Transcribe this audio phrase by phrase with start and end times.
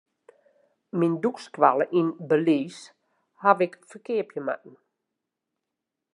[0.97, 2.85] Myn dûkskoalle yn Belize
[3.41, 4.75] haw ik ferkeapje moatten.